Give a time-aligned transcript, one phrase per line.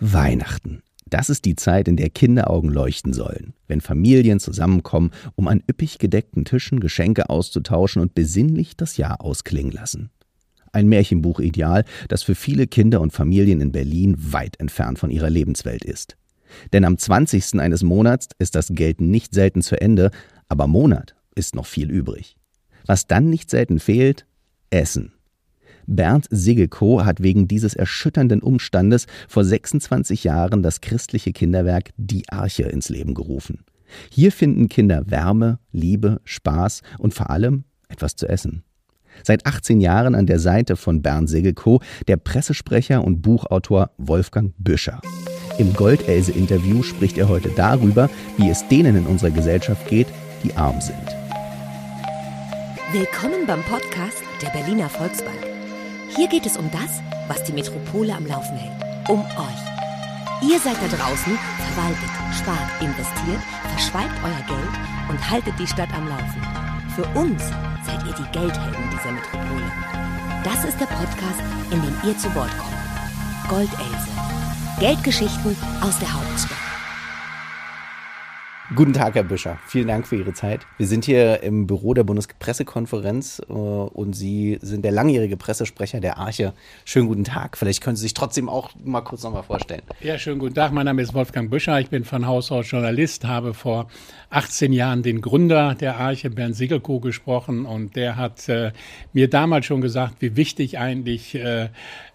[0.00, 0.82] Weihnachten.
[1.06, 5.98] Das ist die Zeit, in der Kinderaugen leuchten sollen, wenn Familien zusammenkommen, um an üppig
[5.98, 10.10] gedeckten Tischen Geschenke auszutauschen und besinnlich das Jahr ausklingen lassen.
[10.72, 15.84] Ein Märchenbuchideal, das für viele Kinder und Familien in Berlin weit entfernt von ihrer Lebenswelt
[15.84, 16.16] ist.
[16.72, 17.60] Denn am 20.
[17.60, 20.10] eines Monats ist das Geld nicht selten zu Ende,
[20.48, 22.36] aber Monat ist noch viel übrig.
[22.86, 24.26] Was dann nicht selten fehlt?
[24.70, 25.13] Essen.
[25.86, 32.64] Bernd Sigelko hat wegen dieses erschütternden Umstandes vor 26 Jahren das christliche Kinderwerk Die Arche
[32.64, 33.64] ins Leben gerufen.
[34.10, 38.64] Hier finden Kinder Wärme, Liebe, Spaß und vor allem etwas zu essen.
[39.22, 45.00] Seit 18 Jahren an der Seite von Bernd Segelko der Pressesprecher und Buchautor Wolfgang Büscher.
[45.58, 50.08] Im Goldelse-Interview spricht er heute darüber, wie es denen in unserer Gesellschaft geht,
[50.42, 50.96] die arm sind.
[52.92, 55.43] Willkommen beim Podcast der Berliner Volksbank.
[56.16, 59.08] Hier geht es um das, was die Metropole am Laufen hält.
[59.08, 60.48] Um euch.
[60.48, 64.74] Ihr seid da draußen, verwaltet, spart, investiert, verschweigt euer Geld
[65.08, 66.40] und haltet die Stadt am Laufen.
[66.94, 67.42] Für uns
[67.84, 69.72] seid ihr die Geldhelden dieser Metropole.
[70.44, 73.48] Das ist der Podcast, in dem ihr zu Wort kommt.
[73.48, 74.08] Goldelse.
[74.78, 76.53] Geldgeschichten aus der Hauptstadt.
[78.74, 79.58] Guten Tag, Herr Büscher.
[79.66, 80.66] Vielen Dank für Ihre Zeit.
[80.78, 86.18] Wir sind hier im Büro der Bundespressekonferenz äh, und Sie sind der langjährige Pressesprecher der
[86.18, 86.54] Arche.
[86.84, 87.56] Schönen guten Tag.
[87.56, 89.82] Vielleicht können Sie sich trotzdem auch mal kurz noch mal vorstellen.
[90.00, 90.72] Ja, schönen guten Tag.
[90.72, 91.78] Mein Name ist Wolfgang Büscher.
[91.78, 93.86] Ich bin von Haus aus Journalist, habe vor
[94.30, 98.72] 18 Jahren den Gründer der Arche, Bernd Siegelko, gesprochen und der hat äh,
[99.12, 101.68] mir damals schon gesagt, wie wichtig eigentlich äh,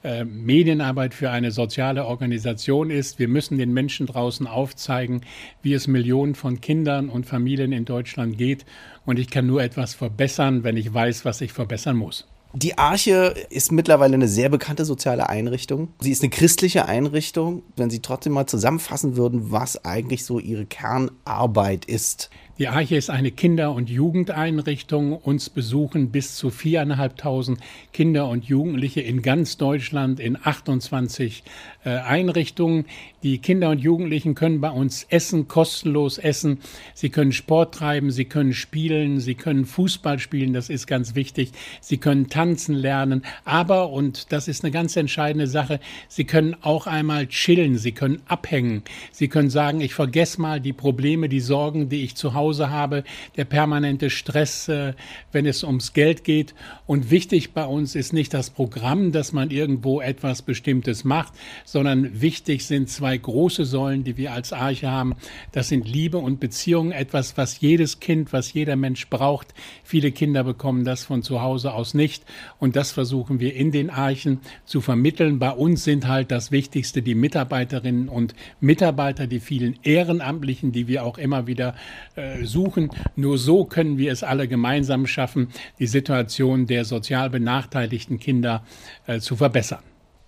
[0.03, 3.19] äh, Medienarbeit für eine soziale Organisation ist.
[3.19, 5.21] Wir müssen den Menschen draußen aufzeigen,
[5.61, 8.65] wie es Millionen von Kindern und Familien in Deutschland geht.
[9.05, 12.27] Und ich kann nur etwas verbessern, wenn ich weiß, was ich verbessern muss.
[12.53, 15.89] Die Arche ist mittlerweile eine sehr bekannte soziale Einrichtung.
[15.99, 17.61] Sie ist eine christliche Einrichtung.
[17.75, 22.31] Wenn Sie trotzdem mal zusammenfassen würden, was eigentlich so Ihre Kernarbeit ist.
[22.59, 25.13] Die Arche ist eine Kinder- und Jugendeinrichtung.
[25.13, 27.57] Uns besuchen bis zu viereinhalbtausend
[27.93, 31.43] Kinder und Jugendliche in ganz Deutschland in 28
[31.85, 32.83] äh, Einrichtungen.
[33.23, 36.59] Die Kinder und Jugendlichen können bei uns essen, kostenlos essen.
[36.93, 41.53] Sie können Sport treiben, sie können spielen, sie können Fußball spielen, das ist ganz wichtig.
[41.79, 43.23] Sie können tanzen lernen.
[43.45, 45.79] Aber, und das ist eine ganz entscheidende Sache,
[46.09, 48.83] sie können auch einmal chillen, sie können abhängen.
[49.13, 52.71] Sie können sagen, ich vergesse mal die Probleme, die Sorgen, die ich zu Hause Hause
[52.71, 53.03] habe,
[53.37, 54.93] der permanente Stress, äh,
[55.31, 56.55] wenn es ums Geld geht.
[56.87, 61.33] Und wichtig bei uns ist nicht das Programm, dass man irgendwo etwas Bestimmtes macht,
[61.63, 65.15] sondern wichtig sind zwei große Säulen, die wir als Arche haben.
[65.51, 69.53] Das sind Liebe und Beziehung, etwas, was jedes Kind, was jeder Mensch braucht.
[69.83, 72.23] Viele Kinder bekommen das von zu Hause aus nicht.
[72.57, 75.37] Und das versuchen wir in den Archen zu vermitteln.
[75.37, 81.03] Bei uns sind halt das Wichtigste die Mitarbeiterinnen und Mitarbeiter, die vielen Ehrenamtlichen, die wir
[81.03, 81.75] auch immer wieder
[82.15, 82.89] äh, suchen.
[83.15, 88.63] Nur so können wir es alle gemeinsam schaffen, die Situation der sozial benachteiligten Kinder
[89.07, 89.83] äh, zu verbessern.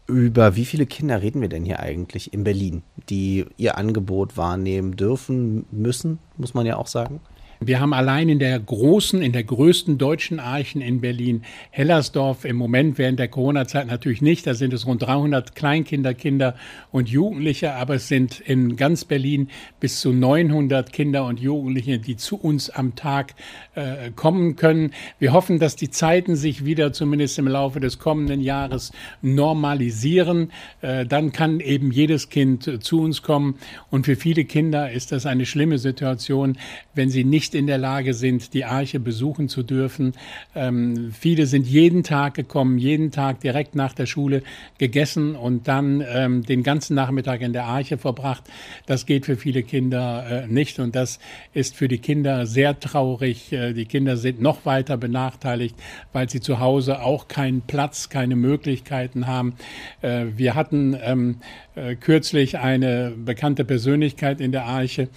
[0.07, 4.95] Über wie viele Kinder reden wir denn hier eigentlich in Berlin, die ihr Angebot wahrnehmen
[4.95, 7.21] dürfen, müssen, muss man ja auch sagen?
[7.63, 12.55] Wir haben allein in der großen, in der größten deutschen Archen in Berlin, Hellersdorf, im
[12.55, 16.55] Moment während der Corona-Zeit natürlich nicht, da sind es rund 300 Kleinkinder, Kinder
[16.91, 19.47] und Jugendliche, aber es sind in ganz Berlin
[19.79, 23.35] bis zu 900 Kinder und Jugendliche, die zu uns am Tag
[23.75, 24.91] äh, kommen können.
[25.19, 30.51] Wir hoffen, dass die Zeiten sich wieder zumindest im Laufe des kommenden Jahres normalisieren.
[30.81, 33.59] Äh, dann kann eben jedes Kind zu uns kommen
[33.91, 36.57] und für viele Kinder ist das eine schlimme Situation,
[36.95, 40.13] wenn sie nicht nicht in der Lage sind, die Arche besuchen zu dürfen.
[40.56, 44.41] Ähm, viele sind jeden Tag gekommen, jeden Tag direkt nach der Schule
[44.78, 48.44] gegessen und dann ähm, den ganzen Nachmittag in der Arche verbracht.
[48.85, 51.19] Das geht für viele Kinder äh, nicht und das
[51.53, 53.51] ist für die Kinder sehr traurig.
[53.51, 55.75] Äh, die Kinder sind noch weiter benachteiligt,
[56.13, 59.56] weil sie zu Hause auch keinen Platz, keine Möglichkeiten haben.
[60.01, 61.38] Äh, wir hatten ähm,
[61.75, 65.09] äh, kürzlich eine bekannte Persönlichkeit in der Arche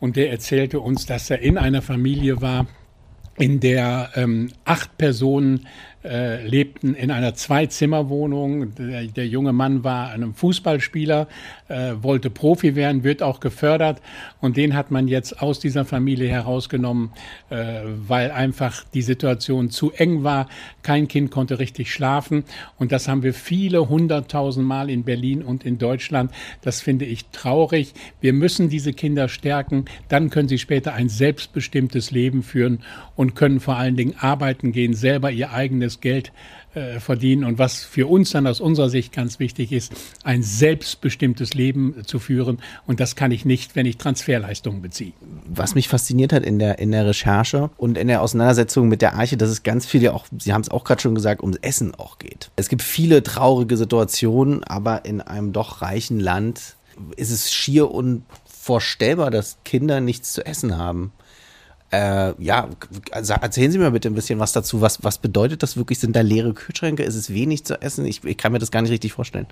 [0.00, 2.66] und der erzählte uns, dass er in einer Familie war,
[3.38, 5.66] in der ähm, acht Personen
[6.06, 8.74] äh, lebten in einer Zwei-Zimmer-Wohnung.
[8.76, 11.26] Der, der, junge Mann war ein Fußballspieler,
[11.68, 14.00] äh, wollte Profi werden, wird auch gefördert
[14.40, 17.10] und den hat man jetzt aus dieser Familie herausgenommen,
[17.50, 20.48] äh, weil einfach die Situation zu eng war.
[20.82, 22.44] Kein Kind konnte richtig schlafen
[22.78, 26.30] und das haben wir viele hunderttausend Mal in Berlin und in Deutschland.
[26.62, 27.94] Das finde ich traurig.
[28.20, 32.80] Wir müssen diese Kinder stärken, dann können sie später ein selbstbestimmtes Leben führen
[33.16, 36.32] und können vor allen Dingen arbeiten gehen, selber ihr eigenes das Geld
[36.74, 39.92] äh, verdienen und was für uns dann aus unserer Sicht ganz wichtig ist,
[40.24, 42.58] ein selbstbestimmtes Leben zu führen.
[42.86, 45.12] Und das kann ich nicht, wenn ich Transferleistungen beziehe.
[45.48, 49.14] Was mich fasziniert hat in der, in der Recherche und in der Auseinandersetzung mit der
[49.14, 51.58] Arche, dass es ganz viel ja auch, Sie haben es auch gerade schon gesagt, ums
[51.62, 52.50] Essen auch geht.
[52.56, 56.76] Es gibt viele traurige Situationen, aber in einem doch reichen Land
[57.16, 61.12] ist es schier unvorstellbar, dass Kinder nichts zu essen haben.
[61.92, 62.68] Äh, ja,
[63.12, 64.80] erzählen Sie mir bitte ein bisschen was dazu.
[64.80, 66.00] Was, was bedeutet das wirklich?
[66.00, 67.04] Sind da leere Kühlschränke?
[67.04, 68.04] Ist es wenig zu essen?
[68.06, 69.46] Ich, ich kann mir das gar nicht richtig vorstellen.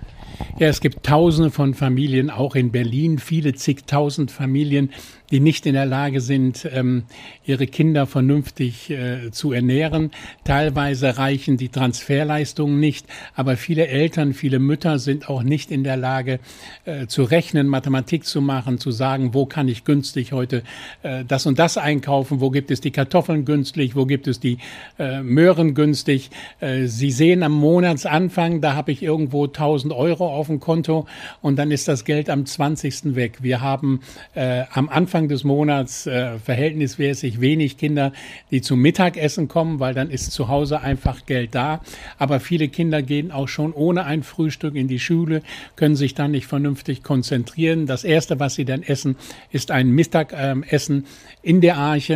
[0.59, 4.91] Ja, es gibt tausende von Familien, auch in Berlin, viele zigtausend Familien,
[5.31, 7.03] die nicht in der Lage sind, ähm,
[7.45, 10.11] ihre Kinder vernünftig äh, zu ernähren.
[10.43, 15.97] Teilweise reichen die Transferleistungen nicht, aber viele Eltern, viele Mütter sind auch nicht in der
[15.97, 16.39] Lage
[16.85, 20.63] äh, zu rechnen, Mathematik zu machen, zu sagen, wo kann ich günstig heute
[21.01, 24.57] äh, das und das einkaufen, wo gibt es die Kartoffeln günstig, wo gibt es die
[24.99, 26.29] äh, Möhren günstig.
[26.59, 31.07] Äh, Sie sehen am Monatsanfang, da habe ich irgendwo 1000 Euro auf dem Konto
[31.41, 33.15] und dann ist das Geld am 20.
[33.15, 33.39] weg.
[33.41, 34.01] Wir haben
[34.33, 38.11] äh, am Anfang Anfang des Monats äh, verhältnismäßig wenig Kinder,
[38.49, 41.81] die zum Mittagessen kommen, weil dann ist zu Hause einfach Geld da.
[42.17, 45.43] Aber viele Kinder gehen auch schon ohne ein Frühstück in die Schule,
[45.75, 47.85] können sich dann nicht vernünftig konzentrieren.
[47.85, 49.15] Das Erste, was sie dann essen,
[49.51, 51.05] ist ein Mittagessen
[51.43, 52.14] in der Arche.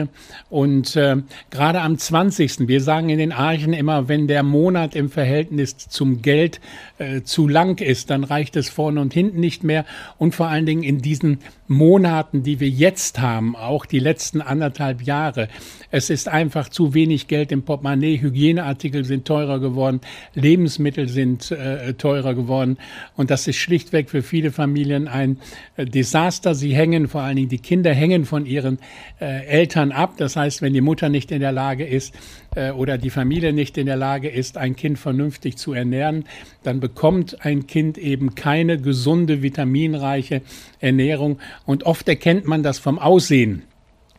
[0.49, 1.17] Und äh,
[1.49, 2.67] gerade am 20.
[2.67, 6.61] Wir sagen in den Archen immer, wenn der Monat im Verhältnis zum Geld
[6.97, 9.85] äh, zu lang ist, dann reicht es vorne und hinten nicht mehr.
[10.17, 15.03] Und vor allen Dingen in diesen Monaten, die wir jetzt haben, auch die letzten anderthalb
[15.03, 15.49] Jahre.
[15.91, 18.19] Es ist einfach zu wenig Geld im Portemonnaie.
[18.19, 20.01] Hygieneartikel sind teurer geworden,
[20.33, 22.77] Lebensmittel sind äh, teurer geworden.
[23.15, 25.37] Und das ist schlichtweg für viele Familien ein
[25.77, 26.55] äh, Desaster.
[26.55, 28.79] Sie hängen, vor allen Dingen die Kinder hängen von ihren
[29.21, 30.15] äh, Eltern ab.
[30.17, 32.15] Das heißt, wenn die Mutter nicht in der Lage ist
[32.59, 36.25] äh, oder die Familie nicht in der Lage ist, ein Kind vernünftig zu ernähren,
[36.63, 40.41] dann bekommt ein Kind eben keine gesunde, vitaminreiche
[40.79, 41.39] Ernährung.
[41.65, 43.63] Und oft erkennt man das vom Aussehen.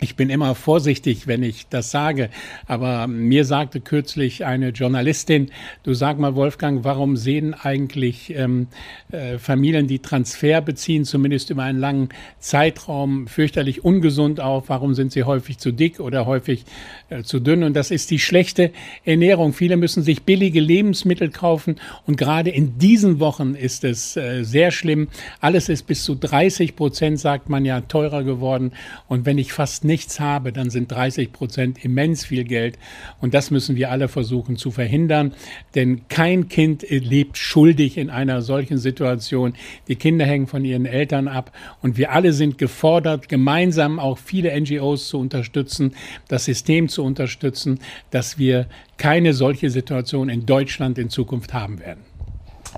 [0.02, 2.30] Ich bin immer vorsichtig, wenn ich das sage,
[2.66, 5.50] aber mir sagte kürzlich eine Journalistin,
[5.82, 8.68] du sag mal Wolfgang, warum sehen eigentlich ähm,
[9.12, 12.08] äh, Familien, die Transfer beziehen, zumindest über einen langen
[12.38, 14.70] Zeitraum, fürchterlich ungesund auf?
[14.70, 16.64] Warum sind sie häufig zu dick oder häufig
[17.10, 17.62] äh, zu dünn?
[17.62, 18.70] Und das ist die schlechte
[19.04, 19.52] Ernährung.
[19.52, 21.76] Viele müssen sich billige Lebensmittel kaufen
[22.06, 25.08] und gerade in diesen Wochen ist es äh, sehr schlimm.
[25.40, 28.72] Alles ist bis zu 30 Prozent, sagt man ja, teurer geworden.
[29.06, 32.78] Und wenn ich fast nichts habe, dann sind 30 Prozent immens viel Geld.
[33.20, 35.34] Und das müssen wir alle versuchen zu verhindern.
[35.74, 39.54] Denn kein Kind lebt schuldig in einer solchen Situation.
[39.88, 41.52] Die Kinder hängen von ihren Eltern ab.
[41.82, 45.94] Und wir alle sind gefordert, gemeinsam auch viele NGOs zu unterstützen,
[46.28, 48.66] das System zu unterstützen, dass wir
[48.96, 52.04] keine solche Situation in Deutschland in Zukunft haben werden.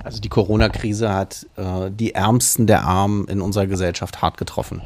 [0.02, 4.82] Also die Corona-Krise hat äh, die Ärmsten der Armen in unserer Gesellschaft hart getroffen.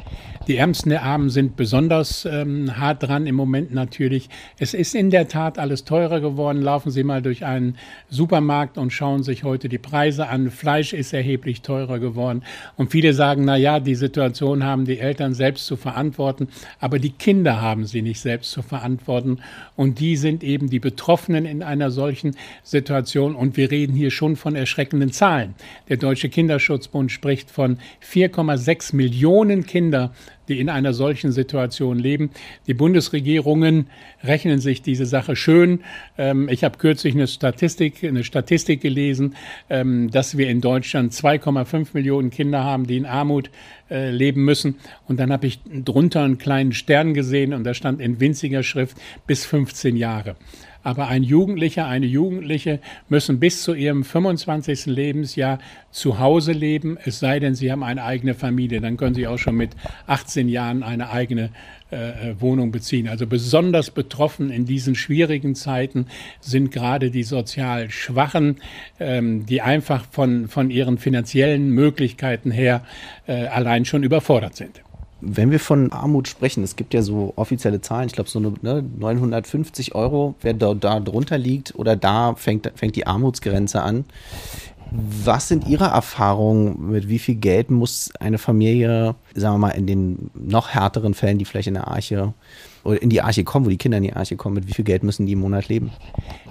[0.47, 4.29] Die Ärmsten der Armen sind besonders ähm, hart dran im Moment natürlich.
[4.57, 6.61] Es ist in der Tat alles teurer geworden.
[6.61, 7.75] Laufen Sie mal durch einen
[8.09, 10.49] Supermarkt und schauen sich heute die Preise an.
[10.49, 12.43] Fleisch ist erheblich teurer geworden.
[12.77, 16.47] Und viele sagen, na ja, die Situation haben die Eltern selbst zu verantworten.
[16.79, 19.39] Aber die Kinder haben sie nicht selbst zu verantworten.
[19.75, 23.35] Und die sind eben die Betroffenen in einer solchen Situation.
[23.35, 25.55] Und wir reden hier schon von erschreckenden Zahlen.
[25.89, 30.13] Der Deutsche Kinderschutzbund spricht von 4,6 Millionen Kinder,
[30.47, 32.31] die in einer solchen Situation leben.
[32.67, 33.87] Die Bundesregierungen
[34.23, 35.81] rechnen sich diese Sache schön.
[36.17, 39.35] Ähm, ich habe kürzlich eine Statistik, eine Statistik gelesen,
[39.69, 43.49] ähm, dass wir in Deutschland 2,5 Millionen Kinder haben, die in Armut
[43.89, 44.75] äh, leben müssen.
[45.07, 48.97] Und dann habe ich drunter einen kleinen Stern gesehen und da stand in winziger Schrift
[49.25, 50.35] bis 15 Jahre.
[50.87, 52.79] Aber ein Jugendlicher, eine Jugendliche
[53.09, 54.85] müssen bis zu ihrem 25.
[54.85, 55.59] Lebensjahr
[55.91, 58.79] zu Hause leben, es sei denn, sie haben eine eigene Familie.
[58.79, 59.71] Dann können sie auch schon mit
[60.05, 61.49] 18 Jahren eine eigene
[61.91, 63.09] äh, Wohnung beziehen.
[63.09, 66.05] Also besonders betroffen in diesen schwierigen Zeiten
[66.39, 68.55] sind gerade die sozial Schwachen,
[68.97, 72.85] ähm, die einfach von, von ihren finanziellen Möglichkeiten her
[73.27, 74.81] äh, allein schon überfordert sind.
[75.19, 78.53] Wenn wir von Armut sprechen, es gibt ja so offizielle Zahlen, ich glaube so eine,
[78.61, 84.05] ne, 950 Euro, wer da, da drunter liegt oder da fängt, fängt die Armutsgrenze an.
[84.91, 86.91] Was sind Ihre Erfahrungen?
[86.91, 91.39] Mit wie viel Geld muss eine Familie, sagen wir mal, in den noch härteren Fällen,
[91.39, 92.33] die vielleicht in der Arche
[92.87, 94.85] oder in die Arche kommen, wo die Kinder in die Arche kommen, mit wie viel
[94.85, 95.91] Geld müssen die im Monat leben?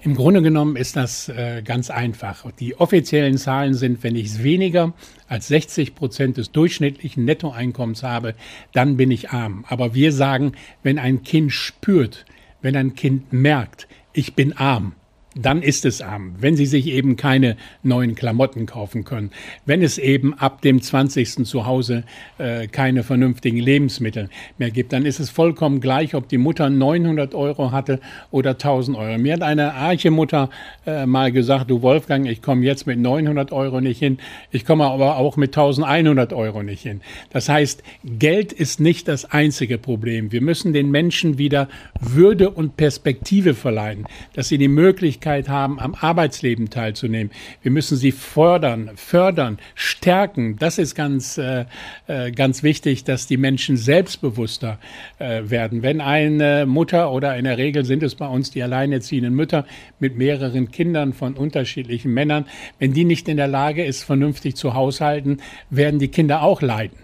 [0.02, 2.45] Im Grunde genommen ist das äh, ganz einfach.
[2.61, 4.93] Die offiziellen Zahlen sind, wenn ich weniger
[5.28, 8.35] als 60 Prozent des durchschnittlichen Nettoeinkommens habe,
[8.75, 9.64] dann bin ich arm.
[9.69, 10.52] Aber wir sagen,
[10.83, 12.26] wenn ein Kind spürt,
[12.61, 14.93] wenn ein Kind merkt, ich bin arm,
[15.37, 16.35] dann ist es arm.
[16.38, 19.31] Wenn Sie sich eben keine neuen Klamotten kaufen können,
[19.66, 21.45] wenn es eben ab dem 20.
[21.45, 22.05] zu Hause
[22.38, 27.35] äh, keine vernünftigen Lebensmittel mehr gibt, dann ist es vollkommen gleich, ob die Mutter 900
[27.35, 28.00] Euro hatte
[28.31, 29.19] oder 1000 Euro.
[29.19, 30.49] Mir hat eine Arche-Mutter
[30.87, 34.19] äh, mal gesagt, du Wolfgang, ich komme jetzt mit 900 Euro nicht hin,
[34.50, 37.02] ich komme aber auch mit 1100 Euro nicht hin.
[37.31, 40.33] Das heißt, Geld ist nicht das einzige Problem.
[40.33, 41.69] Wir müssen den Menschen wieder
[42.00, 47.33] Würde und Perspektive verleihen, dass sie die Möglichkeit haben, am Arbeitsleben teilzunehmen.
[47.62, 50.56] Wir müssen sie fördern, fördern, stärken.
[50.59, 51.64] Das ist ganz, äh,
[52.06, 54.78] äh, ganz wichtig, dass die Menschen selbstbewusster
[55.18, 55.83] äh, werden.
[55.83, 59.66] Wenn eine Mutter oder in der Regel sind es bei uns die alleinerziehenden Mütter
[59.99, 62.47] mit mehreren Kindern von unterschiedlichen Männern,
[62.78, 65.38] wenn die nicht in der Lage ist, vernünftig zu haushalten,
[65.71, 66.97] werden die Kinder auch leiden.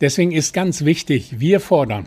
[0.00, 2.06] Deswegen ist ganz wichtig, wir fordern,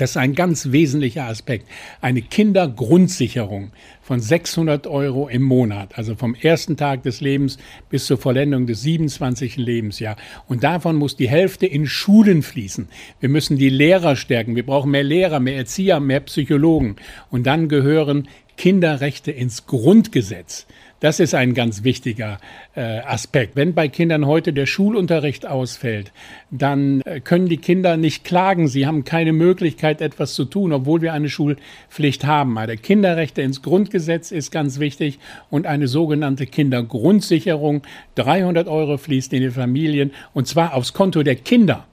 [0.00, 1.68] das ist ein ganz wesentlicher Aspekt.
[2.00, 7.58] Eine Kindergrundsicherung von 600 Euro im Monat, also vom ersten Tag des Lebens
[7.90, 9.56] bis zur Vollendung des 27.
[9.56, 10.16] Lebensjahr.
[10.48, 12.88] Und davon muss die Hälfte in Schulen fließen.
[13.20, 14.56] Wir müssen die Lehrer stärken.
[14.56, 16.96] Wir brauchen mehr Lehrer, mehr Erzieher, mehr Psychologen.
[17.30, 20.66] Und dann gehören Kinderrechte ins Grundgesetz.
[21.02, 22.38] Das ist ein ganz wichtiger
[22.76, 23.56] äh, Aspekt.
[23.56, 26.12] Wenn bei Kindern heute der Schulunterricht ausfällt,
[26.52, 28.68] dann äh, können die Kinder nicht klagen.
[28.68, 32.56] Sie haben keine Möglichkeit, etwas zu tun, obwohl wir eine Schulpflicht haben.
[32.56, 35.18] Also Kinderrechte ins Grundgesetz ist ganz wichtig
[35.50, 37.82] und eine sogenannte Kindergrundsicherung.
[38.14, 41.84] 300 Euro fließt in die Familien und zwar aufs Konto der Kinder.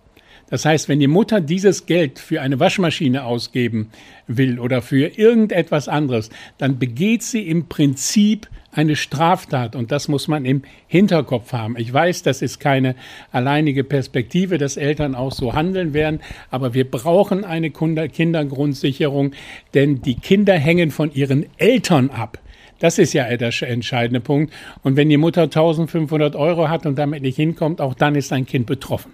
[0.51, 3.89] Das heißt, wenn die Mutter dieses Geld für eine Waschmaschine ausgeben
[4.28, 10.28] will oder für irgendetwas anderes, dann begeht sie im Prinzip eine Straftat und das muss
[10.28, 11.76] man im Hinterkopf haben.
[11.78, 12.96] Ich weiß, das ist keine
[13.32, 16.20] alleinige Perspektive, dass Eltern auch so handeln werden,
[16.52, 19.32] aber wir brauchen eine Kindergrundsicherung,
[19.74, 22.40] denn die Kinder hängen von ihren Eltern ab.
[22.80, 24.54] Das ist ja der entscheidende Punkt.
[24.84, 28.46] Und wenn die Mutter 1500 Euro hat und damit nicht hinkommt, auch dann ist ein
[28.46, 29.12] Kind betroffen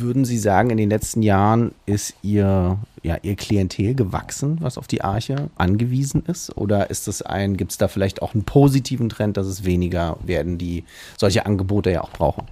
[0.00, 4.86] würden Sie sagen, in den letzten Jahren ist Ihr, ja, Ihr Klientel gewachsen, was auf
[4.86, 6.56] die Arche angewiesen ist?
[6.56, 10.18] Oder ist es ein, gibt es da vielleicht auch einen positiven Trend, dass es weniger
[10.24, 10.84] werden, die
[11.16, 12.46] solche Angebote ja auch brauchen?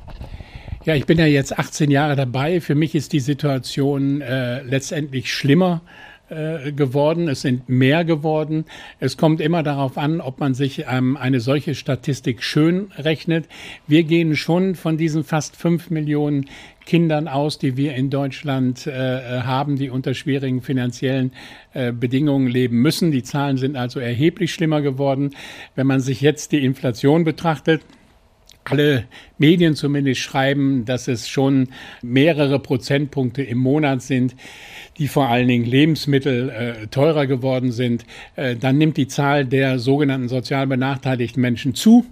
[0.84, 2.60] Ja, ich bin ja jetzt 18 Jahre dabei.
[2.60, 5.80] Für mich ist die Situation äh, letztendlich schlimmer
[6.30, 8.64] äh, geworden, es sind mehr geworden.
[8.98, 13.46] Es kommt immer darauf an, ob man sich ähm, eine solche Statistik schön rechnet.
[13.86, 16.46] Wir gehen schon von diesen fast fünf Millionen
[16.86, 21.32] Kindern aus, die wir in Deutschland äh, haben, die unter schwierigen finanziellen
[21.72, 23.10] äh, Bedingungen leben müssen.
[23.10, 25.30] Die Zahlen sind also erheblich schlimmer geworden.
[25.74, 27.82] Wenn man sich jetzt die Inflation betrachtet,
[28.64, 29.04] alle
[29.38, 31.68] Medien zumindest schreiben, dass es schon
[32.02, 34.34] mehrere Prozentpunkte im Monat sind,
[34.98, 38.04] die vor allen Dingen Lebensmittel äh, teurer geworden sind.
[38.36, 42.06] Äh, dann nimmt die Zahl der sogenannten sozial benachteiligten Menschen zu.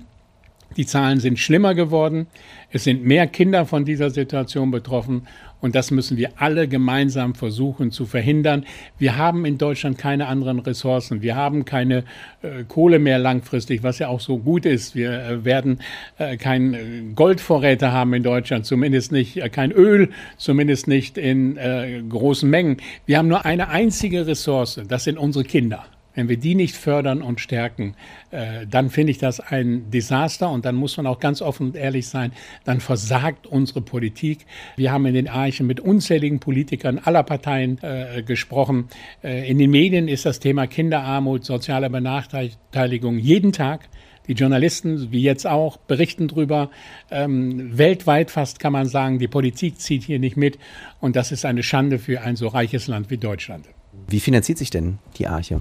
[0.76, 2.26] Die Zahlen sind schlimmer geworden.
[2.70, 5.26] Es sind mehr Kinder von dieser Situation betroffen.
[5.62, 8.66] Und das müssen wir alle gemeinsam versuchen zu verhindern.
[8.98, 11.22] Wir haben in Deutschland keine anderen Ressourcen.
[11.22, 12.04] Wir haben keine
[12.42, 14.96] äh, Kohle mehr langfristig, was ja auch so gut ist.
[14.96, 15.78] Wir äh, werden
[16.18, 16.78] äh, kein äh,
[17.14, 22.78] Goldvorräte haben in Deutschland, zumindest nicht äh, kein Öl, zumindest nicht in äh, großen Mengen.
[23.06, 24.80] Wir haben nur eine einzige Ressource.
[24.88, 25.86] Das sind unsere Kinder.
[26.14, 27.94] Wenn wir die nicht fördern und stärken,
[28.30, 31.76] äh, dann finde ich das ein Desaster und dann muss man auch ganz offen und
[31.76, 32.32] ehrlich sein,
[32.64, 34.46] dann versagt unsere Politik.
[34.76, 38.88] Wir haben in den Archen mit unzähligen Politikern aller Parteien äh, gesprochen.
[39.22, 43.88] Äh, in den Medien ist das Thema Kinderarmut, soziale Benachteiligung jeden Tag.
[44.28, 46.70] Die Journalisten, wie jetzt auch, berichten drüber.
[47.10, 50.58] Ähm, weltweit fast kann man sagen, die Politik zieht hier nicht mit.
[51.00, 53.66] Und das ist eine Schande für ein so reiches Land wie Deutschland.
[54.08, 55.60] Wie finanziert sich denn die Arche?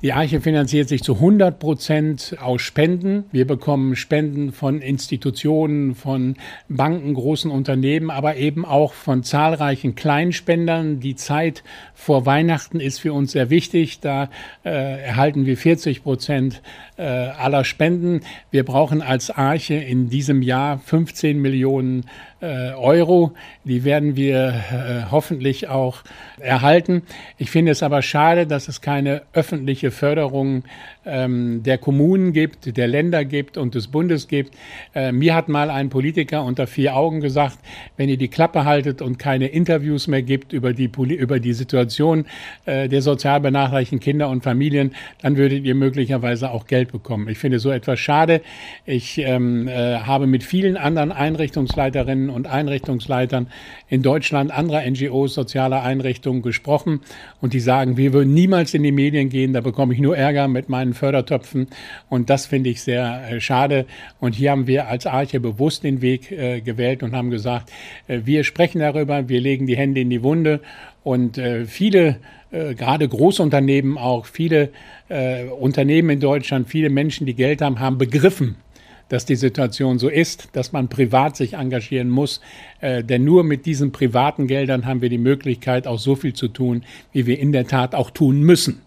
[0.00, 3.24] Die Arche finanziert sich zu 100 Prozent aus Spenden.
[3.32, 6.36] Wir bekommen Spenden von Institutionen, von
[6.68, 11.00] Banken, großen Unternehmen, aber eben auch von zahlreichen Kleinspendern.
[11.00, 11.64] Die Zeit
[11.94, 13.98] vor Weihnachten ist für uns sehr wichtig.
[13.98, 14.30] Da
[14.64, 16.62] äh, erhalten wir 40 Prozent
[16.96, 18.20] äh, aller Spenden.
[18.52, 22.04] Wir brauchen als Arche in diesem Jahr 15 Millionen
[22.40, 23.32] äh, Euro.
[23.64, 26.02] Die werden wir äh, hoffentlich auch
[26.38, 27.02] erhalten.
[27.36, 30.64] Ich finde es aber schade, dass es keine öffentliche Förderung
[31.04, 34.54] ähm, der Kommunen gibt, der Länder gibt und des Bundes gibt.
[34.94, 37.58] Äh, mir hat mal ein Politiker unter vier Augen gesagt,
[37.96, 42.26] wenn ihr die Klappe haltet und keine Interviews mehr gibt über die, über die Situation
[42.66, 47.28] äh, der sozial benachteiligten Kinder und Familien, dann würdet ihr möglicherweise auch Geld bekommen.
[47.28, 48.42] Ich finde so etwas schade.
[48.84, 53.48] Ich ähm, äh, habe mit vielen anderen Einrichtungsleiterinnen und Einrichtungsleitern
[53.88, 57.00] in Deutschland anderer NGOs, sozialer Einrichtungen gesprochen
[57.40, 60.48] und die sagen, wir würden niemals in die Medien gehen, da bekomme ich nur Ärger
[60.48, 61.68] mit meinen Fördertöpfen.
[62.08, 63.86] Und das finde ich sehr äh, schade.
[64.20, 67.72] Und hier haben wir als Arche bewusst den Weg äh, gewählt und haben gesagt,
[68.06, 70.60] äh, wir sprechen darüber, wir legen die Hände in die Wunde.
[71.02, 72.16] Und äh, viele,
[72.50, 74.70] äh, gerade Großunternehmen auch, viele
[75.58, 78.56] Unternehmen in Deutschland, viele Menschen, die Geld haben, haben begriffen,
[79.08, 82.40] dass die Situation so ist, dass man privat sich engagieren muss.
[82.80, 86.48] Äh, denn nur mit diesen privaten Geldern haben wir die Möglichkeit, auch so viel zu
[86.48, 88.82] tun, wie wir in der Tat auch tun müssen.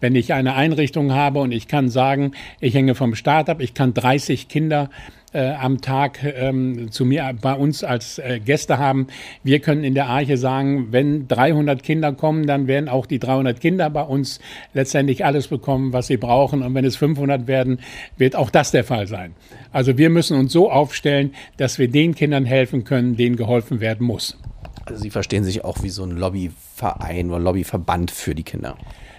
[0.00, 3.74] Wenn ich eine Einrichtung habe und ich kann sagen, ich hänge vom Staat ab, ich
[3.74, 4.90] kann 30 Kinder
[5.34, 9.08] äh, am Tag ähm, zu mir bei uns als äh, Gäste haben.
[9.42, 13.60] Wir können in der Arche sagen, wenn 300 Kinder kommen, dann werden auch die 300
[13.60, 14.40] Kinder bei uns
[14.72, 16.62] letztendlich alles bekommen, was sie brauchen.
[16.62, 17.80] Und wenn es 500 werden,
[18.16, 19.34] wird auch das der Fall sein.
[19.72, 24.06] Also wir müssen uns so aufstellen, dass wir den Kindern helfen können, denen geholfen werden
[24.06, 24.38] muss.
[24.86, 28.76] Also Sie verstehen sich auch wie so ein Lobbyverein oder Lobbyverband für die Kinder.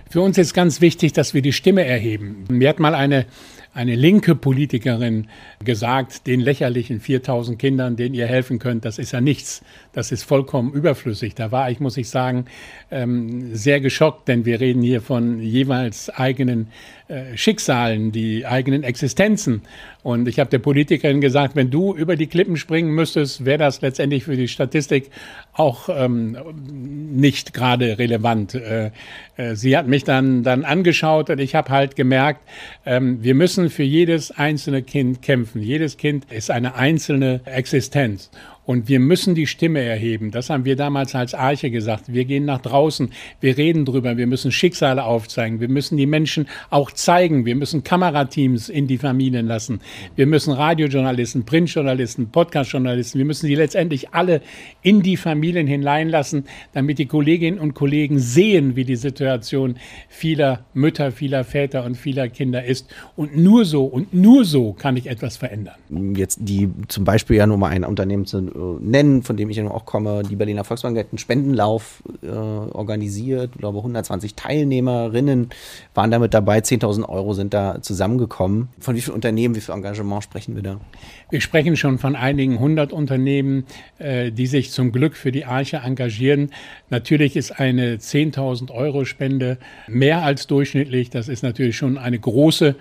[0.09, 2.45] Für uns ist ganz wichtig, dass wir die Stimme erheben.
[2.49, 3.25] Mir hat mal eine
[3.75, 5.27] eine linke Politikerin
[5.63, 9.61] gesagt, den lächerlichen 4000 Kindern, denen ihr helfen könnt, das ist ja nichts.
[9.91, 11.35] Das ist vollkommen überflüssig.
[11.35, 12.45] Da war ich, muss ich sagen,
[12.89, 16.67] ähm, sehr geschockt, denn wir reden hier von jeweils eigenen
[17.09, 19.61] äh, Schicksalen, die eigenen Existenzen.
[20.05, 23.81] Und ich habe der Politikerin gesagt, wenn du über die Klippen springen müsstest, wäre das
[23.81, 25.09] letztendlich für die Statistik
[25.51, 26.37] auch ähm,
[27.15, 28.53] nicht gerade relevant.
[28.53, 28.91] Äh,
[29.35, 32.41] äh, sie hat mich dann, dann angeschaut und ich habe halt gemerkt,
[32.85, 35.59] ähm, wir müssen für jedes einzelne Kind kämpfen.
[35.59, 38.29] Jedes Kind ist eine einzelne Existenz.
[38.65, 40.31] Und wir müssen die Stimme erheben.
[40.31, 42.05] Das haben wir damals als Arche gesagt.
[42.11, 43.11] Wir gehen nach draußen.
[43.39, 44.17] Wir reden drüber.
[44.17, 45.59] Wir müssen Schicksale aufzeigen.
[45.59, 47.45] Wir müssen die Menschen auch zeigen.
[47.45, 49.81] Wir müssen Kamerateams in die Familien lassen.
[50.15, 53.19] Wir müssen Radiojournalisten, Printjournalisten, Podcastjournalisten.
[53.19, 54.41] Wir müssen die letztendlich alle
[54.81, 59.75] in die Familien hineinlassen, damit die Kolleginnen und Kollegen sehen, wie die Situation
[60.09, 62.87] vieler Mütter, vieler Väter und vieler Kinder ist.
[63.15, 65.75] Und nur so und nur so kann ich etwas verändern.
[66.15, 69.85] Jetzt die zum Beispiel ja nur mal ein Unternehmen zu nennen, von dem ich auch
[69.85, 70.23] komme.
[70.23, 73.51] Die Berliner Volksbank hat einen Spendenlauf äh, organisiert.
[73.53, 75.49] Ich glaube, 120 Teilnehmerinnen
[75.93, 76.59] waren damit dabei.
[76.59, 78.69] 10.000 Euro sind da zusammengekommen.
[78.79, 80.79] Von wie vielen Unternehmen, wie viel Engagement sprechen wir da?
[81.29, 83.65] Wir sprechen schon von einigen hundert Unternehmen,
[83.97, 86.51] äh, die sich zum Glück für die Arche engagieren.
[86.89, 91.09] Natürlich ist eine 10.000 Euro Spende mehr als durchschnittlich.
[91.09, 92.75] Das ist natürlich schon eine große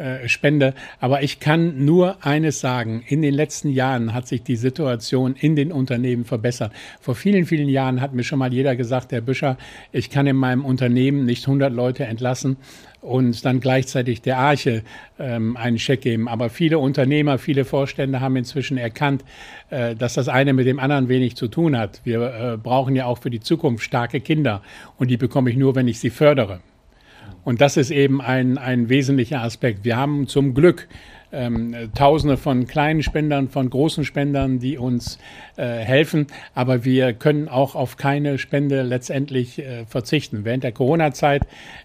[0.00, 0.74] äh, Spende.
[0.98, 3.02] Aber ich kann nur eines sagen.
[3.06, 6.72] In den letzten Jahren hat sich die Situation in den Unternehmen verbessert.
[7.00, 9.58] Vor vielen, vielen Jahren hat mir schon mal jeder gesagt, Herr Büscher,
[9.92, 12.56] ich kann in meinem Unternehmen nicht 100 Leute entlassen
[13.02, 14.82] und dann gleichzeitig der Arche
[15.18, 16.28] ähm, einen Scheck geben.
[16.28, 19.24] Aber viele Unternehmer, viele Vorstände haben inzwischen erkannt,
[19.68, 22.00] äh, dass das eine mit dem anderen wenig zu tun hat.
[22.04, 24.62] Wir äh, brauchen ja auch für die Zukunft starke Kinder
[24.98, 26.60] und die bekomme ich nur, wenn ich sie fördere.
[27.44, 29.84] Und das ist eben ein, ein wesentlicher Aspekt.
[29.84, 30.88] Wir haben zum Glück
[31.32, 35.18] ähm, Tausende von kleinen Spendern, von großen Spendern, die uns
[35.56, 36.26] äh, helfen.
[36.54, 40.44] Aber wir können auch auf keine Spende letztendlich äh, verzichten.
[40.44, 41.42] Während der Corona-Zeit,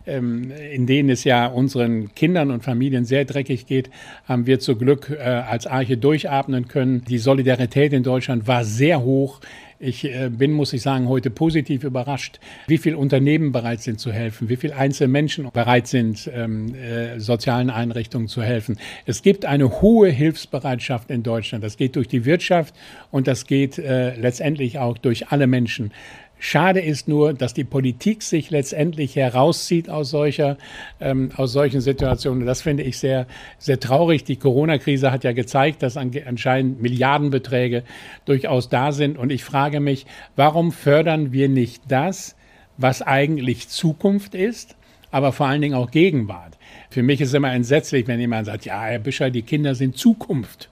[0.07, 3.89] ähm, in denen es ja unseren Kindern und Familien sehr dreckig geht,
[4.27, 7.03] haben wir zum Glück äh, als Arche durchatmen können.
[7.05, 9.41] Die Solidarität in Deutschland war sehr hoch.
[9.85, 14.11] Ich äh, bin, muss ich sagen, heute positiv überrascht, wie viele Unternehmen bereit sind zu
[14.11, 18.79] helfen, wie viele einzelne Menschen bereit sind, ähm, äh, sozialen Einrichtungen zu helfen.
[19.05, 21.63] Es gibt eine hohe Hilfsbereitschaft in Deutschland.
[21.63, 22.73] Das geht durch die Wirtschaft
[23.11, 25.91] und das geht äh, letztendlich auch durch alle Menschen.
[26.37, 30.57] Schade ist nur, dass die Politik sich letztendlich herauszieht aus solcher,
[30.99, 32.45] ähm, aus solchen Situationen.
[32.45, 33.25] Das finde ich sehr,
[33.57, 34.25] sehr traurig.
[34.25, 37.83] Die Corona-Krise hat ja gezeigt, dass anscheinend Milliardenbeträge
[38.25, 39.17] durchaus da sind.
[39.17, 42.35] Und ich frage mich, warum fördern wir nicht das,
[42.77, 44.75] was eigentlich Zukunft ist,
[45.11, 46.57] aber vor allen Dingen auch Gegenwart?
[46.89, 50.69] Für mich ist immer entsetzlich, wenn jemand sagt, ja, Herr Büscher, die Kinder sind Zukunft.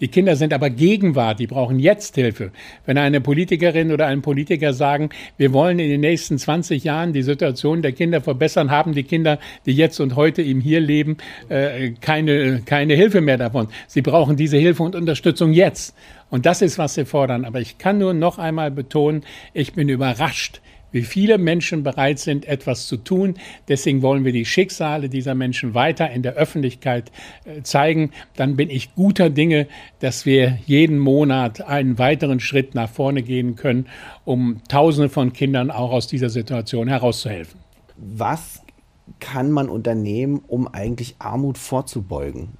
[0.00, 2.50] Die Kinder sind aber Gegenwart, die brauchen jetzt Hilfe.
[2.84, 7.22] Wenn eine Politikerin oder ein Politiker sagen, wir wollen in den nächsten 20 Jahren die
[7.22, 11.16] Situation der Kinder verbessern, haben die Kinder, die jetzt und heute eben hier leben,
[11.48, 13.68] äh, keine, keine Hilfe mehr davon.
[13.86, 15.94] Sie brauchen diese Hilfe und Unterstützung jetzt.
[16.28, 17.44] Und das ist, was sie fordern.
[17.44, 20.60] Aber ich kann nur noch einmal betonen, ich bin überrascht,
[20.94, 23.34] wie viele Menschen bereit sind, etwas zu tun.
[23.68, 27.10] Deswegen wollen wir die Schicksale dieser Menschen weiter in der Öffentlichkeit
[27.44, 28.12] äh, zeigen.
[28.36, 29.66] Dann bin ich guter Dinge,
[29.98, 33.86] dass wir jeden Monat einen weiteren Schritt nach vorne gehen können,
[34.24, 37.58] um Tausende von Kindern auch aus dieser Situation herauszuhelfen.
[37.96, 38.62] Was
[39.18, 42.50] kann man unternehmen, um eigentlich Armut vorzubeugen?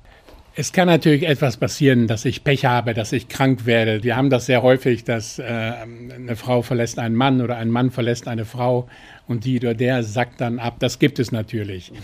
[0.56, 4.04] Es kann natürlich etwas passieren, dass ich Pech habe, dass ich krank werde.
[4.04, 7.90] Wir haben das sehr häufig, dass äh, eine Frau verlässt einen Mann oder ein Mann
[7.90, 8.88] verlässt eine Frau
[9.26, 10.76] und die oder der sackt dann ab.
[10.78, 11.90] Das gibt es natürlich.
[11.90, 11.96] Mhm.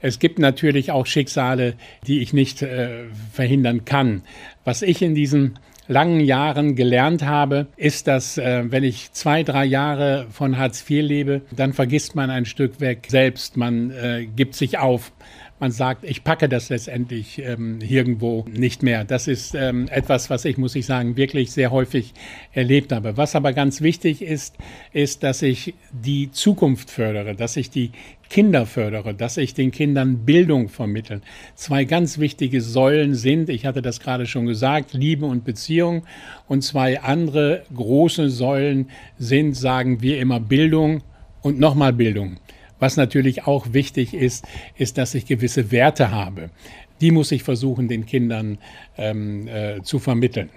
[0.00, 1.74] Es gibt natürlich auch Schicksale,
[2.06, 4.22] die ich nicht äh, verhindern kann.
[4.64, 9.64] Was ich in diesen langen Jahren gelernt habe, ist, dass äh, wenn ich zwei, drei
[9.64, 14.56] Jahre von Hartz IV lebe, dann vergisst man ein Stück weg selbst, man äh, gibt
[14.56, 15.12] sich auf
[15.60, 19.04] man sagt, ich packe das letztendlich ähm, irgendwo nicht mehr.
[19.04, 22.12] Das ist ähm, etwas, was ich, muss ich sagen, wirklich sehr häufig
[22.52, 23.16] erlebt habe.
[23.16, 24.56] Was aber ganz wichtig ist,
[24.92, 27.92] ist, dass ich die Zukunft fördere, dass ich die
[28.30, 31.20] Kinder fördere, dass ich den Kindern Bildung vermittle.
[31.54, 36.04] Zwei ganz wichtige Säulen sind, ich hatte das gerade schon gesagt, Liebe und Beziehung.
[36.48, 41.02] Und zwei andere große Säulen sind, sagen wir immer, Bildung
[41.42, 42.38] und nochmal Bildung.
[42.78, 46.50] Was natürlich auch wichtig ist, ist, dass ich gewisse Werte habe.
[47.00, 48.58] Die muss ich versuchen, den Kindern
[48.96, 50.50] ähm, äh, zu vermitteln.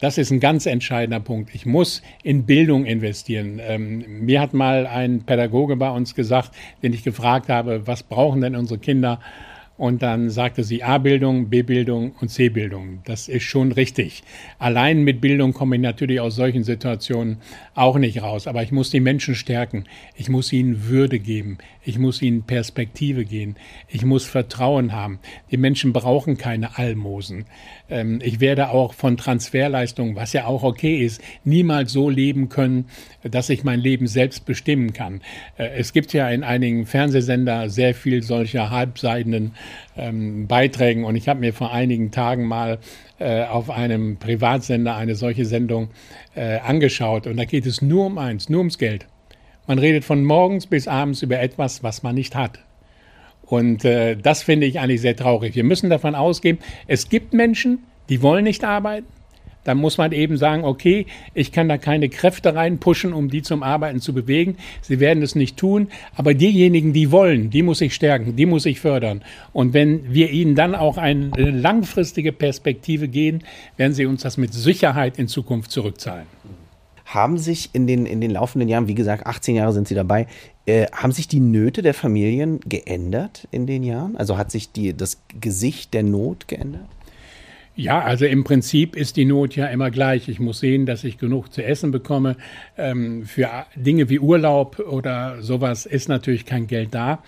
[0.00, 1.54] Das ist ein ganz entscheidender Punkt.
[1.54, 3.60] Ich muss in Bildung investieren.
[3.62, 6.52] Ähm, mir hat mal ein Pädagoge bei uns gesagt,
[6.82, 9.20] den ich gefragt habe, was brauchen denn unsere Kinder?
[9.80, 13.00] Und dann sagte sie A-Bildung, B-Bildung und C-Bildung.
[13.06, 14.22] Das ist schon richtig.
[14.58, 17.38] Allein mit Bildung komme ich natürlich aus solchen Situationen
[17.74, 18.46] auch nicht raus.
[18.46, 19.84] Aber ich muss die Menschen stärken.
[20.14, 21.56] Ich muss ihnen Würde geben.
[21.82, 23.54] Ich muss ihnen Perspektive geben.
[23.88, 25.18] Ich muss Vertrauen haben.
[25.50, 27.46] Die Menschen brauchen keine Almosen.
[27.88, 32.84] Ähm, ich werde auch von Transferleistungen, was ja auch okay ist, niemals so leben können,
[33.22, 35.22] dass ich mein Leben selbst bestimmen kann.
[35.56, 39.52] Äh, es gibt ja in einigen Fernsehsender sehr viel solcher halbseidenen
[39.96, 42.78] ähm, Beiträgen und ich habe mir vor einigen Tagen mal
[43.18, 45.90] äh, auf einem Privatsender eine solche Sendung
[46.34, 49.06] äh, angeschaut und da geht es nur um eins, nur ums Geld.
[49.66, 52.58] Man redet von morgens bis abends über etwas, was man nicht hat.
[53.42, 55.54] Und äh, das finde ich eigentlich sehr traurig.
[55.54, 59.06] Wir müssen davon ausgehen, es gibt Menschen, die wollen nicht arbeiten.
[59.64, 63.62] Dann muss man eben sagen, okay, ich kann da keine Kräfte reinpushen, um die zum
[63.62, 64.56] Arbeiten zu bewegen.
[64.82, 65.88] Sie werden es nicht tun.
[66.14, 69.22] Aber diejenigen, die wollen, die muss ich stärken, die muss ich fördern.
[69.52, 73.40] Und wenn wir ihnen dann auch eine langfristige Perspektive geben,
[73.76, 76.26] werden sie uns das mit Sicherheit in Zukunft zurückzahlen
[77.10, 80.28] haben sich in den, in den laufenden Jahren, wie gesagt, 18 Jahre sind Sie dabei,
[80.66, 84.16] äh, haben sich die Nöte der Familien geändert in den Jahren?
[84.16, 86.86] Also hat sich die, das Gesicht der Not geändert?
[87.76, 90.28] Ja, also im Prinzip ist die Not ja immer gleich.
[90.28, 92.36] Ich muss sehen, dass ich genug zu essen bekomme.
[92.76, 97.22] Ähm, für Dinge wie Urlaub oder sowas ist natürlich kein Geld da.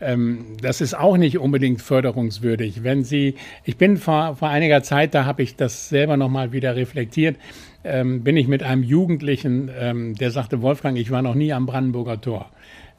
[0.00, 2.84] Ähm, das ist auch nicht unbedingt förderungswürdig.
[2.84, 6.76] Wenn Sie, ich bin vor, vor einiger Zeit, da habe ich das selber nochmal wieder
[6.76, 7.36] reflektiert,
[7.82, 11.66] ähm, bin ich mit einem Jugendlichen, ähm, der sagte, Wolfgang, ich war noch nie am
[11.66, 12.50] Brandenburger Tor.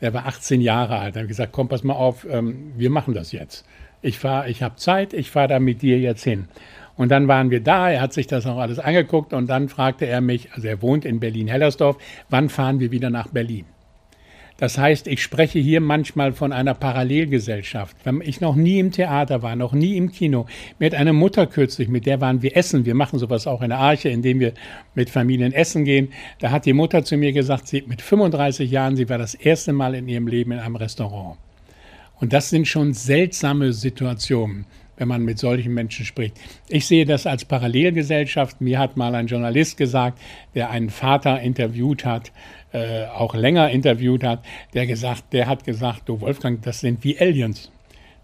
[0.02, 1.16] Der war 18 Jahre alt.
[1.16, 3.66] Er hat gesagt, komm, pass mal auf, ähm, wir machen das jetzt.
[4.02, 6.48] Ich fahre, ich habe Zeit, ich fahre da mit dir jetzt hin.
[6.98, 10.06] Und dann waren wir da, er hat sich das auch alles angeguckt und dann fragte
[10.06, 11.98] er mich, also er wohnt in Berlin-Hellersdorf,
[12.30, 13.66] wann fahren wir wieder nach Berlin?
[14.58, 17.96] Das heißt, ich spreche hier manchmal von einer Parallelgesellschaft.
[18.04, 20.48] Wenn ich noch nie im Theater war, noch nie im Kino,
[20.80, 22.84] mit einer Mutter kürzlich, mit der waren wir essen.
[22.84, 24.54] Wir machen sowas auch in der Arche, indem wir
[24.96, 26.10] mit Familien essen gehen.
[26.40, 29.74] Da hat die Mutter zu mir gesagt, sie mit 35 Jahren, sie war das erste
[29.74, 31.38] Mal in ihrem Leben in einem Restaurant.
[32.20, 34.66] Und das sind schon seltsame Situationen
[34.98, 36.36] wenn man mit solchen Menschen spricht.
[36.68, 38.62] Ich sehe das als Parallelgesellschaft.
[38.62, 40.20] Mir hat mal ein Journalist gesagt,
[40.56, 42.32] der einen Vater interviewt hat,
[42.74, 47.18] äh, auch länger interviewt hat, der gesagt, der hat gesagt, du Wolfgang, das sind wie
[47.20, 47.72] Aliens.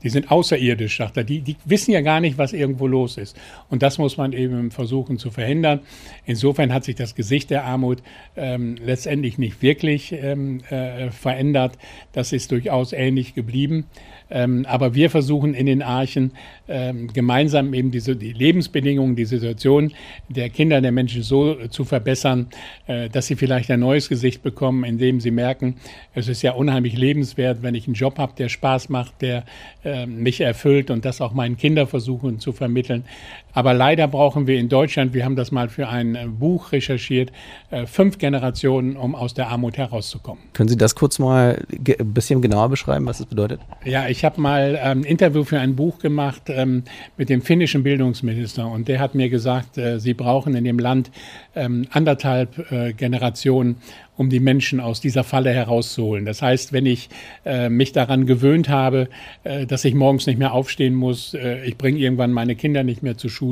[0.04, 1.24] Die sind außerirdisch, sagt er.
[1.24, 3.38] Die, die wissen ja gar nicht, was irgendwo los ist.
[3.70, 5.80] Und das muss man eben versuchen zu verhindern.
[6.26, 8.04] Insofern hat sich das Gesicht der Armut
[8.36, 11.78] ähm, letztendlich nicht wirklich ähm, äh, verändert.
[12.12, 13.86] Das ist durchaus ähnlich geblieben.
[14.30, 16.32] Ähm, aber wir versuchen in den Archen
[16.68, 19.94] ähm, gemeinsam eben diese, die Lebensbedingungen, die Situation
[20.28, 22.48] der Kinder, der Menschen so zu verbessern,
[22.88, 25.76] äh, dass sie vielleicht ein neues Gesicht bekommen, indem sie merken,
[26.16, 29.46] es ist ja unheimlich lebenswert, wenn ich einen Job habe, der Spaß macht, der
[29.84, 33.06] äh, mich erfüllt und das auch meinen Kindern versuchen zu vermitteln.
[33.54, 37.32] Aber leider brauchen wir in Deutschland, wir haben das mal für ein äh, Buch recherchiert,
[37.70, 40.44] äh, fünf Generationen, um aus der Armut herauszukommen.
[40.54, 43.60] Können Sie das kurz mal ein bisschen genauer beschreiben, was das bedeutet?
[43.86, 46.84] Ja, ich habe mal ähm, ein Interview für ein Buch gemacht ähm,
[47.18, 51.12] mit dem finnischen Bildungsminister und der hat mir gesagt, äh, Sie brauchen in dem Land
[51.56, 53.78] ähm, anderthalb Generationen,
[54.16, 56.26] um die Menschen aus dieser Falle herauszuholen.
[56.26, 57.10] Das heißt, wenn ich
[57.46, 59.10] äh, mich daran gewöhnt habe,
[59.44, 63.02] äh, dass ich morgens nicht mehr aufstehen muss, äh, ich bringe irgendwann meine Kinder nicht
[63.02, 63.43] mehr zur Schule,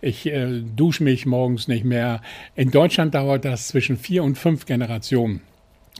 [0.00, 2.20] ich äh, dusche mich morgens nicht mehr.
[2.54, 5.40] In Deutschland dauert das zwischen vier und fünf Generationen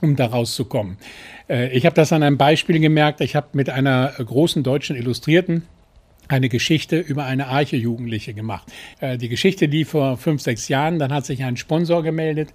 [0.01, 0.97] um da rauszukommen.
[1.49, 3.21] Äh, ich habe das an einem Beispiel gemerkt.
[3.21, 5.63] Ich habe mit einer großen deutschen Illustrierten
[6.27, 8.71] eine Geschichte über eine Arche-Jugendliche gemacht.
[8.99, 10.99] Äh, die Geschichte lief vor fünf, sechs Jahren.
[10.99, 12.53] Dann hat sich ein Sponsor gemeldet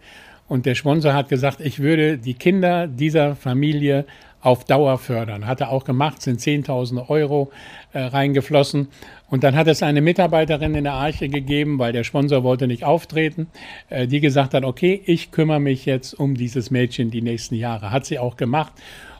[0.49, 4.05] und der Sponsor hat gesagt, ich würde die Kinder dieser Familie
[4.41, 5.47] auf Dauer fördern.
[5.47, 7.51] Hat er auch gemacht, sind 10.000 Euro
[7.93, 8.89] äh, reingeflossen.
[9.29, 12.85] Und dann hat es eine Mitarbeiterin in der Arche gegeben, weil der Sponsor wollte nicht
[12.85, 13.49] auftreten,
[13.91, 17.91] äh, die gesagt hat, okay, ich kümmere mich jetzt um dieses Mädchen die nächsten Jahre.
[17.91, 18.73] Hat sie auch gemacht.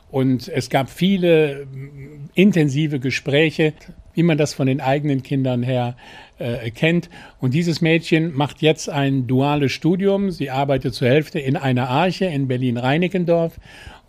[0.09, 1.65] Und es gab viele
[2.33, 3.73] intensive Gespräche,
[4.13, 5.95] wie man das von den eigenen Kindern her
[6.37, 7.09] äh, kennt.
[7.39, 10.31] Und dieses Mädchen macht jetzt ein duales Studium.
[10.31, 13.57] Sie arbeitet zur Hälfte in einer Arche in Berlin-Reinickendorf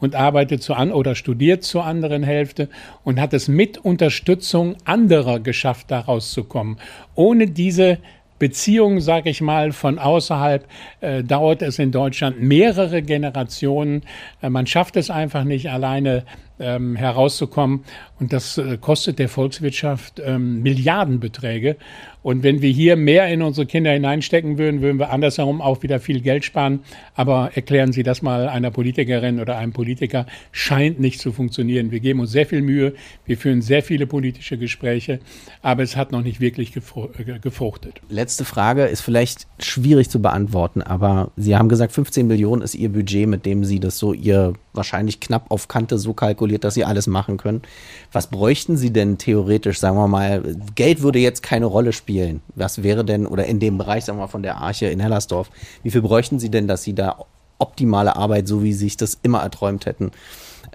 [0.03, 2.69] und arbeitet zu an oder studiert zur anderen Hälfte
[3.05, 6.77] und hat es mit Unterstützung anderer geschafft, da rauszukommen.
[7.15, 7.99] Ohne diese
[8.41, 10.67] Beziehung, sage ich mal, von außerhalb
[11.01, 14.03] äh, dauert es in Deutschland mehrere Generationen.
[14.43, 16.25] Äh, man schafft es einfach nicht alleine
[16.63, 17.85] ähm, herauszukommen.
[18.19, 21.77] Und das äh, kostet der Volkswirtschaft ähm, Milliardenbeträge.
[22.23, 25.99] Und wenn wir hier mehr in unsere Kinder hineinstecken würden, würden wir andersherum auch wieder
[25.99, 26.81] viel Geld sparen.
[27.15, 31.91] Aber erklären Sie das mal einer Politikerin oder einem Politiker, scheint nicht zu funktionieren.
[31.91, 32.95] Wir geben uns sehr viel Mühe,
[33.27, 35.19] wir führen sehr viele politische Gespräche,
[35.63, 38.01] aber es hat noch nicht wirklich äh, gefruchtet.
[38.09, 42.91] Letzte Frage ist vielleicht schwierig zu beantworten, aber Sie haben gesagt, 15 Millionen ist Ihr
[42.91, 46.85] Budget, mit dem Sie das so Ihr wahrscheinlich knapp auf Kante so kalkuliert, dass Sie
[46.85, 47.63] alles machen können.
[48.11, 50.43] Was bräuchten Sie denn theoretisch, sagen wir mal,
[50.75, 52.41] Geld würde jetzt keine Rolle spielen.
[52.55, 55.51] Was wäre denn, oder in dem Bereich, sagen wir mal, von der Arche in Hellersdorf,
[55.83, 57.25] wie viel bräuchten Sie denn, dass Sie da
[57.59, 60.11] optimale Arbeit, so wie Sie sich das immer erträumt hätten,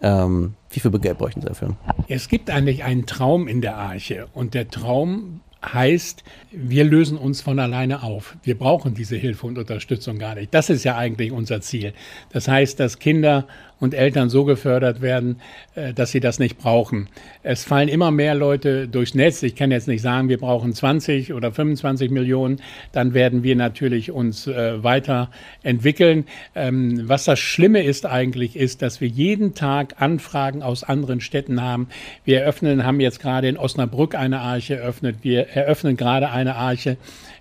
[0.02, 1.76] ähm, wie viel Geld bräuchten Sie dafür?
[2.08, 5.42] Es gibt eigentlich einen Traum in der Arche und der Traum
[5.74, 8.38] heißt, wir lösen uns von alleine auf.
[8.44, 10.54] Wir brauchen diese Hilfe und Unterstützung gar nicht.
[10.54, 11.94] Das ist ja eigentlich unser Ziel.
[12.32, 13.48] Das heißt, dass Kinder
[13.80, 15.40] und Eltern so gefördert werden,
[15.76, 17.08] äh, dass sie das nicht brauchen.
[17.44, 19.44] Es fallen immer mehr Leute durchs Netz.
[19.44, 22.62] Ich kann jetzt nicht sagen, wir brauchen 20 oder 25 Millionen.
[22.92, 26.26] Dann werden wir natürlich uns äh, weiterentwickeln.
[26.56, 31.62] Ähm, was das Schlimme ist eigentlich, ist, dass wir jeden Tag Anfragen aus anderen Städten
[31.62, 31.88] haben.
[32.26, 35.18] Wir eröffnen, haben jetzt gerade in Osnabrück eine Arche eröffnet.
[35.22, 36.98] Wir eröffnen gerade eine Arche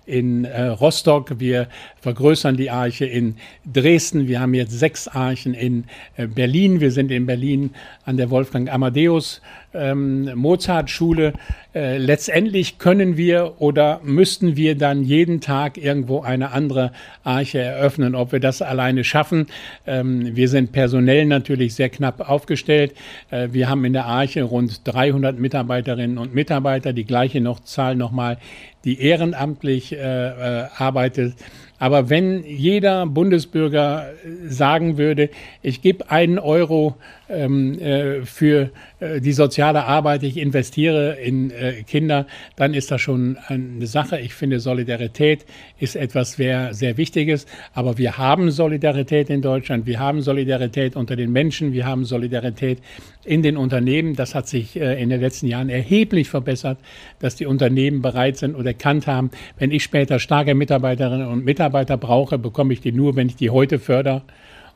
[0.07, 1.67] in äh, Rostock, wir
[2.01, 5.83] vergrößern die Arche in Dresden, wir haben jetzt sechs Archen in
[6.15, 7.71] äh, Berlin, wir sind in Berlin
[8.05, 9.41] an der Wolfgang Amadeus
[9.77, 11.33] ähm, Mozart-Schule.
[11.73, 16.91] Äh, letztendlich können wir oder müssten wir dann jeden Tag irgendwo eine andere
[17.23, 18.15] Arche eröffnen.
[18.15, 19.47] Ob wir das alleine schaffen,
[19.85, 22.93] ähm, wir sind personell natürlich sehr knapp aufgestellt.
[23.29, 27.95] Äh, wir haben in der Arche rund 300 Mitarbeiterinnen und Mitarbeiter, die gleiche noch Zahl
[27.95, 28.37] nochmal,
[28.83, 31.35] die ehrenamtlich äh, äh, arbeitet.
[31.79, 34.07] Aber wenn jeder Bundesbürger
[34.47, 35.29] sagen würde,
[35.61, 36.95] ich gebe einen Euro
[37.29, 43.01] ähm, äh, für äh, die soziale Arbeit, ich investiere in äh, Kinder, dann ist das
[43.01, 44.19] schon eine Sache.
[44.19, 45.45] Ich finde, Solidarität
[45.77, 47.45] ist etwas sehr, sehr Wichtiges.
[47.73, 52.79] Aber wir haben Solidarität in Deutschland, wir haben Solidarität unter den Menschen, wir haben Solidarität
[53.23, 54.15] in den Unternehmen.
[54.15, 56.79] Das hat sich äh, in den letzten Jahren erheblich verbessert,
[57.19, 61.66] dass die Unternehmen bereit sind und erkannt haben, wenn ich später starke Mitarbeiterinnen und Mitarbeiter
[61.69, 64.21] brauche, bekomme ich die nur, wenn ich die heute fördere.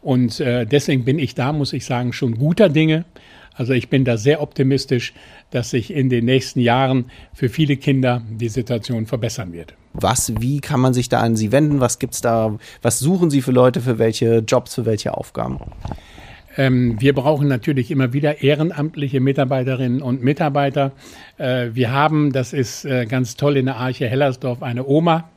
[0.02, 3.06] Und äh, deswegen bin ich da, muss ich sagen, schon guter Dinge.
[3.54, 5.14] Also ich bin da sehr optimistisch,
[5.52, 9.76] dass sich in den nächsten Jahren für viele Kinder die Situation verbessern wird.
[9.94, 11.82] Was, wie kann man sich da an Sie wenden?
[11.82, 12.58] Was gibt's da?
[12.82, 15.60] Was suchen Sie für Leute, für welche Jobs, für welche Aufgaben?
[16.58, 20.94] Ähm, wir brauchen natürlich immer wieder ehrenamtliche Mitarbeiterinnen und Mitarbeiter.
[21.38, 25.30] Äh, wir haben, das ist äh, ganz toll, in der Arche Hellersdorf eine Oma,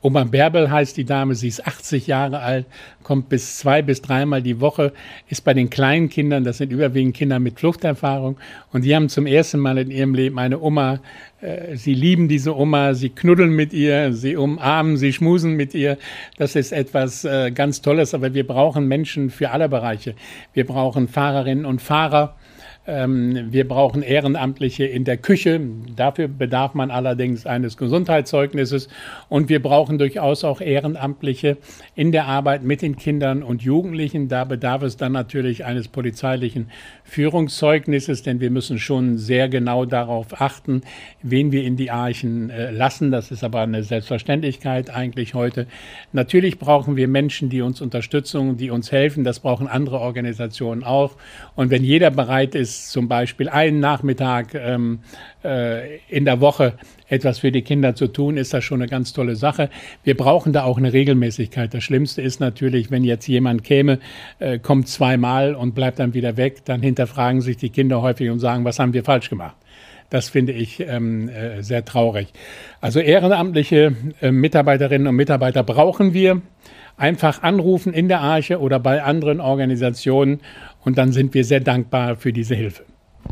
[0.00, 2.66] Oma Bärbel heißt die Dame, sie ist 80 Jahre alt,
[3.02, 4.92] kommt bis zwei bis dreimal die Woche,
[5.28, 8.36] ist bei den kleinen Kindern, das sind überwiegend Kinder mit Fluchterfahrung,
[8.72, 11.00] und die haben zum ersten Mal in ihrem Leben eine Oma.
[11.40, 15.98] Äh, sie lieben diese Oma, sie knuddeln mit ihr, sie umarmen, sie schmusen mit ihr.
[16.36, 20.14] Das ist etwas äh, ganz Tolles, aber wir brauchen Menschen für alle Bereiche.
[20.52, 22.36] Wir brauchen Fahrerinnen und Fahrer
[22.88, 25.60] wir brauchen Ehrenamtliche in der Küche.
[25.94, 28.88] Dafür bedarf man allerdings eines Gesundheitszeugnisses.
[29.28, 31.58] Und wir brauchen durchaus auch Ehrenamtliche
[31.94, 34.28] in der Arbeit mit den Kindern und Jugendlichen.
[34.28, 36.70] Da bedarf es dann natürlich eines polizeilichen
[37.08, 40.82] Führungszeugnisses, denn wir müssen schon sehr genau darauf achten,
[41.22, 43.10] wen wir in die Archen äh, lassen.
[43.10, 45.66] Das ist aber eine Selbstverständlichkeit eigentlich heute.
[46.12, 49.24] Natürlich brauchen wir Menschen, die uns unterstützen, die uns helfen.
[49.24, 51.16] Das brauchen andere Organisationen auch.
[51.56, 55.00] Und wenn jeder bereit ist, zum Beispiel einen Nachmittag ähm,
[55.42, 56.74] äh, in der Woche
[57.08, 59.70] etwas für die Kinder zu tun, ist das schon eine ganz tolle Sache.
[60.04, 61.72] Wir brauchen da auch eine Regelmäßigkeit.
[61.72, 63.98] Das Schlimmste ist natürlich, wenn jetzt jemand käme,
[64.38, 68.38] äh, kommt zweimal und bleibt dann wieder weg, dann hinterfragen sich die Kinder häufig und
[68.38, 69.56] sagen, was haben wir falsch gemacht?
[70.10, 72.28] Das finde ich ähm, äh, sehr traurig.
[72.80, 76.40] Also ehrenamtliche äh, Mitarbeiterinnen und Mitarbeiter brauchen wir.
[76.96, 80.40] Einfach anrufen in der Arche oder bei anderen Organisationen
[80.84, 82.82] und dann sind wir sehr dankbar für diese Hilfe.